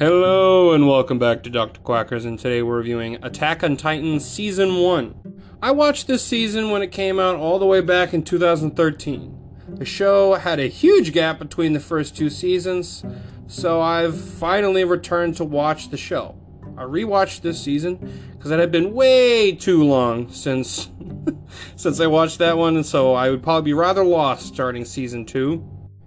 [0.00, 1.78] Hello and welcome back to Dr.
[1.82, 5.42] Quackers, and today we're reviewing Attack on Titan Season 1.
[5.60, 9.38] I watched this season when it came out all the way back in 2013.
[9.68, 13.04] The show had a huge gap between the first two seasons,
[13.46, 16.34] so I've finally returned to watch the show.
[16.78, 17.96] I rewatched this season
[18.32, 20.88] because it had been way too long since
[21.76, 25.26] since I watched that one, and so I would probably be rather lost starting season
[25.26, 25.62] 2,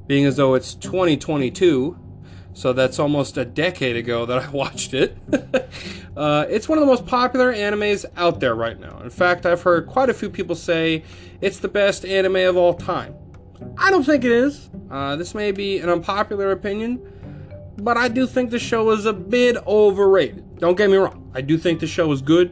[0.07, 1.99] being as though it's 2022
[2.53, 5.17] so that's almost a decade ago that I watched it.
[6.17, 8.99] uh, it's one of the most popular animes out there right now.
[9.01, 11.03] In fact, I've heard quite a few people say
[11.41, 13.15] it's the best anime of all time.
[13.77, 14.69] I don't think it is.
[14.91, 17.01] Uh, this may be an unpopular opinion,
[17.77, 20.59] but I do think the show is a bit overrated.
[20.59, 21.31] Don't get me wrong.
[21.33, 22.51] I do think the show is good,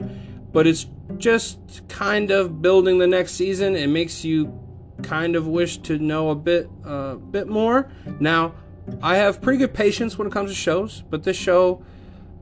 [0.51, 3.75] but it's just kind of building the next season.
[3.75, 4.57] It makes you
[5.03, 7.91] kind of wish to know a bit, uh, bit more.
[8.19, 8.53] Now,
[9.01, 11.83] I have pretty good patience when it comes to shows, but this show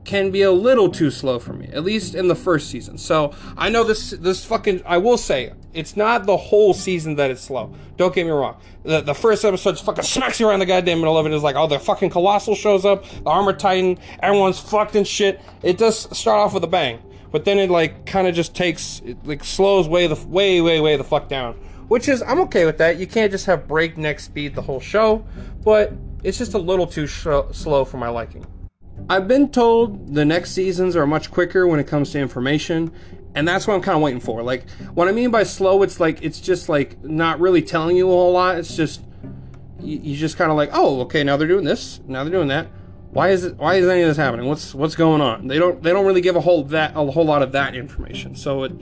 [0.04, 2.96] can be a little too slow for me, at least in the first season.
[2.96, 7.30] So I know this this fucking I will say it's not the whole season that
[7.30, 7.74] it's slow.
[7.96, 8.56] Don't get me wrong.
[8.82, 11.32] The, the first episode just fucking smacks you around the goddamn middle of it.
[11.32, 11.34] it.
[11.34, 15.40] Is like, oh, the fucking colossal shows up, the armor titan, everyone's fucked and shit.
[15.62, 19.02] It does start off with a bang, but then it like kind of just takes
[19.04, 21.54] it like slows way the way way way the fuck down.
[21.88, 22.98] Which is I'm okay with that.
[22.98, 25.26] You can't just have breakneck speed the whole show,
[25.62, 28.46] but it's just a little too sh- slow for my liking.
[29.08, 32.92] I've been told the next seasons are much quicker when it comes to information,
[33.34, 34.42] and that's what I'm kind of waiting for.
[34.42, 38.08] Like, what I mean by slow, it's like, it's just like not really telling you
[38.08, 38.58] a whole lot.
[38.58, 39.02] It's just,
[39.80, 42.48] you, you just kind of like, oh, okay, now they're doing this, now they're doing
[42.48, 42.68] that.
[43.12, 43.56] Why is it?
[43.56, 44.46] Why is any of this happening?
[44.46, 45.48] What's what's going on?
[45.48, 48.36] They don't they don't really give a whole that a whole lot of that information.
[48.36, 48.72] So it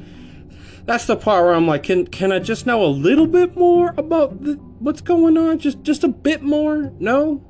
[0.89, 3.95] that's the part where I'm like, can can I just know a little bit more
[3.99, 5.59] about the, what's going on?
[5.59, 6.91] Just just a bit more?
[6.99, 7.45] No?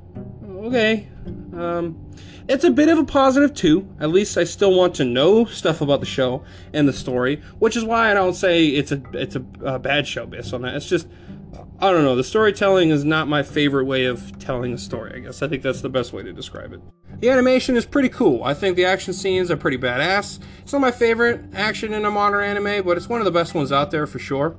[0.65, 1.07] Okay.
[1.53, 2.11] Um,
[2.49, 3.87] it's a bit of a positive too.
[4.01, 6.43] At least I still want to know stuff about the show
[6.73, 10.05] and the story, which is why I don't say it's a it's a, a bad
[10.05, 10.75] show based on that.
[10.75, 11.07] It's just
[11.79, 12.15] I don't know.
[12.15, 15.13] The storytelling is not my favorite way of telling a story.
[15.15, 16.81] I guess I think that's the best way to describe it.
[17.21, 18.43] The animation is pretty cool.
[18.43, 20.39] I think the action scenes are pretty badass.
[20.59, 23.53] It's not my favorite action in a modern anime, but it's one of the best
[23.53, 24.55] ones out there for sure.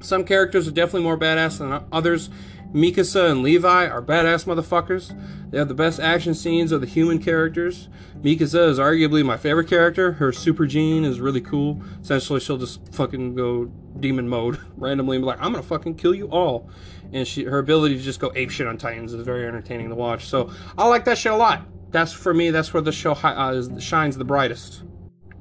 [0.00, 2.28] Some characters are definitely more badass than others.
[2.74, 5.16] Mikasa and Levi are badass motherfuckers.
[5.50, 7.88] They have the best action scenes of the human characters.
[8.20, 10.12] Mikasa is arguably my favorite character.
[10.12, 11.80] Her super gene is really cool.
[12.02, 13.66] Essentially, she'll just fucking go
[14.00, 16.68] demon mode randomly and be like, I'm gonna fucking kill you all.
[17.12, 19.94] And she, her ability to just go ape shit on Titans is very entertaining to
[19.94, 20.26] watch.
[20.26, 21.64] So I like that shit a lot
[21.94, 22.50] that's for me.
[22.50, 24.82] That's where the show uh, shines the brightest.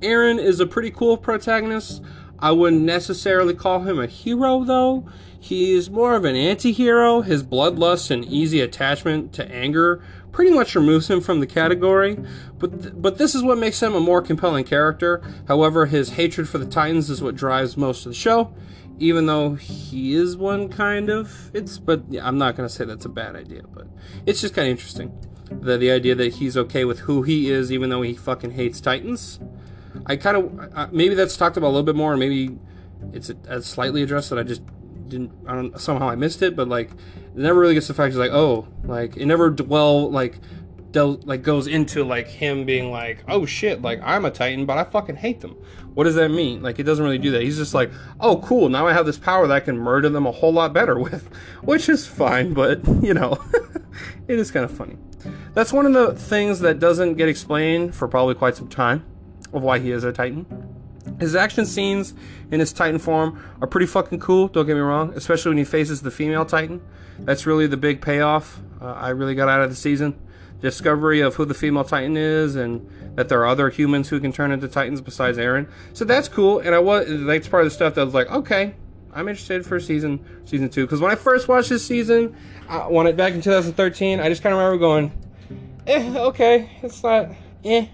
[0.01, 2.03] Eren is a pretty cool protagonist.
[2.43, 5.05] I wouldn't necessarily call him a hero though.
[5.39, 7.21] He's more of an anti-hero.
[7.21, 12.19] His bloodlust and easy attachment to anger pretty much removes him from the category.
[12.59, 15.23] But th- but this is what makes him a more compelling character.
[15.47, 18.53] However, his hatred for the Titans is what drives most of the show.
[18.99, 23.05] Even though he is one kind of, it's but yeah, I'm not gonna say that's
[23.05, 23.87] a bad idea, but
[24.25, 25.17] it's just kind of interesting
[25.49, 28.81] the the idea that he's okay with who he is, even though he fucking hates
[28.81, 29.39] Titans.
[30.05, 32.57] I kind of maybe that's talked about a little bit more, maybe
[33.11, 34.61] it's a, a slightly addressed that I just
[35.07, 35.31] didn't.
[35.47, 38.15] I don't somehow I missed it, but like it never really gets the fact.
[38.15, 40.39] Like oh, like it never dwell like
[40.91, 44.77] del- like goes into like him being like oh shit, like I'm a Titan, but
[44.77, 45.55] I fucking hate them.
[45.93, 46.61] What does that mean?
[46.61, 47.41] Like it doesn't really do that.
[47.43, 50.25] He's just like oh cool, now I have this power that I can murder them
[50.25, 51.29] a whole lot better with,
[51.61, 53.37] which is fine, but you know,
[54.27, 54.97] it is kind of funny.
[55.53, 59.05] That's one of the things that doesn't get explained for probably quite some time
[59.53, 60.45] of why he is a Titan.
[61.19, 62.13] His action scenes
[62.51, 65.65] in his Titan form are pretty fucking cool, don't get me wrong, especially when he
[65.65, 66.81] faces the female Titan.
[67.19, 70.19] That's really the big payoff uh, I really got out of the season.
[70.59, 74.31] Discovery of who the female Titan is and that there are other humans who can
[74.31, 75.69] turn into Titans besides Eren.
[75.93, 78.75] So that's cool, and I was that's part of the stuff that was like, okay,
[79.13, 80.85] I'm interested for season season two.
[80.85, 82.35] Because when I first watched this season,
[82.67, 85.11] uh, when it back in 2013, I just kind of remember going,
[85.85, 87.29] eh, okay, it's not,
[87.63, 87.88] eh.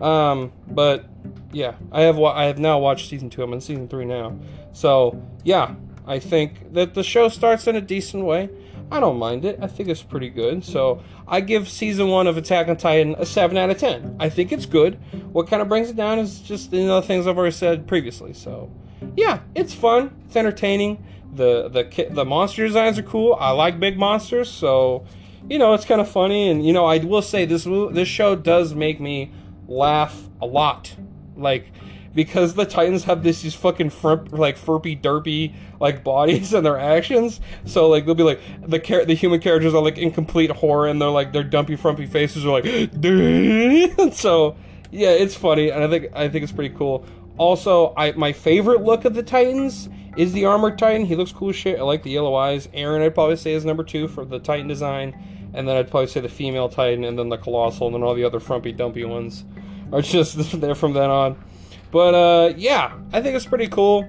[0.00, 1.06] Um, but
[1.52, 3.42] yeah, I have I have now watched season two.
[3.42, 4.38] I'm in season three now,
[4.72, 5.74] so yeah,
[6.06, 8.50] I think that the show starts in a decent way.
[8.90, 9.58] I don't mind it.
[9.62, 10.64] I think it's pretty good.
[10.64, 14.16] So I give season one of Attack on Titan a seven out of ten.
[14.20, 14.98] I think it's good.
[15.32, 17.86] What kind of brings it down is just you know the things I've already said
[17.86, 18.34] previously.
[18.34, 18.70] So
[19.16, 20.14] yeah, it's fun.
[20.26, 21.04] It's entertaining.
[21.34, 23.34] The the the monster designs are cool.
[23.40, 25.06] I like big monsters, so
[25.48, 28.36] you know, it's kind of funny, and you know, I will say this this show
[28.36, 29.32] does make me
[29.72, 30.94] laugh a lot.
[31.36, 31.72] Like
[32.14, 36.78] because the Titans have this these fucking frump, like furpy derpy like bodies and their
[36.78, 37.40] actions.
[37.64, 40.88] So like they'll be like the char- the human characters are like in complete horror
[40.88, 42.64] and they're like their dumpy frumpy faces are like
[44.14, 44.56] so
[44.90, 47.06] yeah, it's funny and I think I think it's pretty cool.
[47.38, 51.06] Also, I my favorite look of the Titans is the armored Titan.
[51.06, 51.78] He looks cool as shit.
[51.78, 52.66] I like the yellow eyes.
[52.68, 56.06] Eren, I'd probably say is number two for the Titan design, and then I'd probably
[56.08, 59.04] say the female Titan, and then the Colossal, and then all the other frumpy dumpy
[59.04, 59.44] ones
[59.92, 61.42] are just there from then on.
[61.90, 64.08] But uh, yeah, I think it's pretty cool.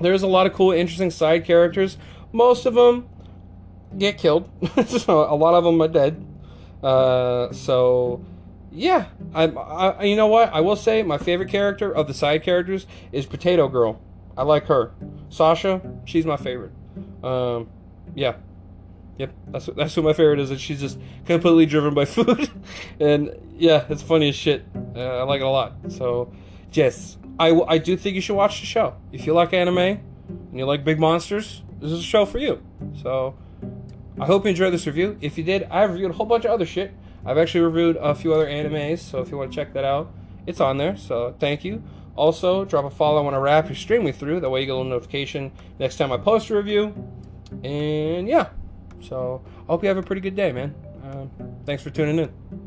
[0.00, 1.96] There's a lot of cool, interesting side characters.
[2.32, 3.08] Most of them
[3.96, 4.50] get killed.
[4.86, 6.24] so a lot of them are dead.
[6.82, 8.24] Uh, so
[8.70, 10.52] yeah, I, I, you know what?
[10.52, 14.00] I will say my favorite character of the side characters is Potato Girl.
[14.36, 14.92] I like her.
[15.30, 16.72] Sasha, she's my favorite.
[17.24, 17.68] Um,
[18.14, 18.36] yeah,
[19.18, 20.50] yep, that's that's who my favorite is.
[20.50, 22.50] And she's just completely driven by food,
[22.98, 24.64] and yeah, it's funny as shit.
[24.96, 25.74] Uh, I like it a lot.
[25.88, 26.32] So,
[26.72, 30.00] yes, I, I do think you should watch the show if you like anime and
[30.52, 31.62] you like big monsters.
[31.80, 32.62] This is a show for you.
[33.02, 33.36] So,
[34.20, 35.16] I hope you enjoyed this review.
[35.20, 36.92] If you did, I've reviewed a whole bunch of other shit.
[37.24, 40.12] I've actually reviewed a few other animes, so if you want to check that out,
[40.46, 40.96] it's on there.
[40.96, 41.82] So thank you.
[42.16, 44.40] Also, drop a follow when I wrap your stream through.
[44.40, 46.92] That way you get a little notification next time I post a review.
[47.62, 48.48] And yeah,
[49.00, 50.74] so I hope you have a pretty good day, man.
[51.04, 51.26] Uh,
[51.64, 52.57] thanks for tuning in.